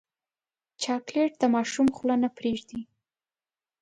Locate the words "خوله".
1.95-2.15